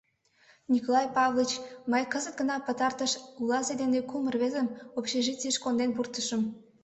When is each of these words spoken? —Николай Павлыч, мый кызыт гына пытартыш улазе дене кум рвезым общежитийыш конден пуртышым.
—Николай 0.73 1.07
Павлыч, 1.15 1.51
мый 1.91 2.03
кызыт 2.11 2.35
гына 2.39 2.55
пытартыш 2.65 3.11
улазе 3.41 3.73
дене 3.81 3.99
кум 4.09 4.23
рвезым 4.33 4.67
общежитийыш 4.99 5.57
конден 5.63 5.89
пуртышым. 5.95 6.41